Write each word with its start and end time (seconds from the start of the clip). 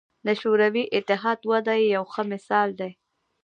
د 0.25 0.27
شوروي 0.41 0.83
اتحاد 0.97 1.39
وده 1.51 1.73
یې 1.81 1.87
یو 1.95 2.03
ښه 2.11 2.23
مثال 2.33 2.69
دی. 2.79 2.91